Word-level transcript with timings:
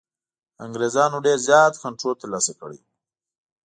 انګرېزانو 0.65 1.17
ډېر 1.25 1.37
زیات 1.47 1.73
کنټرول 1.83 2.15
ترلاسه 2.21 2.51
کړی 2.59 2.77
وو. 2.81 2.89